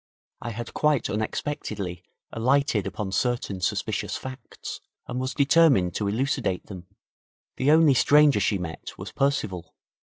[0.41, 2.01] I had quite unexpectedly
[2.33, 6.87] alighted upon certain suspicious facts, and was determined to elucidate them.
[7.57, 9.75] The only stranger she met was Percival.